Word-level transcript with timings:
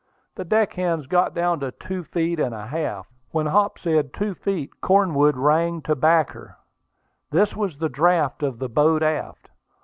The 0.33 0.43
deck 0.45 0.73
hands 0.73 1.05
got 1.05 1.35
down 1.35 1.59
to 1.59 1.71
two 1.73 2.03
feet 2.03 2.39
and 2.39 2.55
a 2.55 2.65
half. 2.65 3.05
When 3.29 3.45
Hop 3.45 3.77
said 3.77 4.15
two 4.15 4.33
feet, 4.33 4.81
Cornwood 4.81 5.37
rang 5.37 5.83
to 5.83 5.95
back 5.95 6.31
her. 6.31 6.55
This 7.29 7.55
was 7.55 7.77
the 7.77 7.87
draft 7.87 8.41
of 8.41 8.57
the 8.57 8.67
boat 8.67 9.03
aft. 9.03 9.47